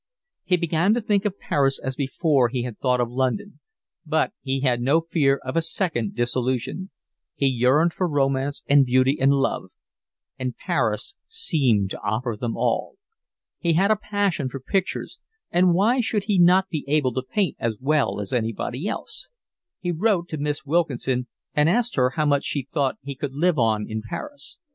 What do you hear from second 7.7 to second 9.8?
for romance and beauty and love,